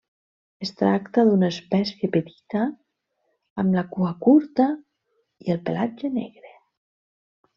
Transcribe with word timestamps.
Es 0.65 0.69
tracta 0.77 1.23
d'una 1.27 1.49
espècie 1.55 2.09
petita, 2.15 2.63
amb 3.63 3.77
la 3.79 3.85
cua 3.97 4.13
curta 4.27 4.67
i 5.47 5.55
el 5.57 5.63
pelatge 5.69 6.11
negre. 6.19 6.57